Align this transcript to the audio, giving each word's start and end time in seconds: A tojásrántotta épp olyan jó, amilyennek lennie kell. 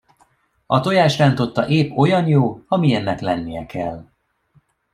A 0.65 0.79
tojásrántotta 0.79 1.67
épp 1.67 1.91
olyan 1.97 2.27
jó, 2.27 2.63
amilyennek 2.67 3.19
lennie 3.19 3.65
kell. 3.65 4.09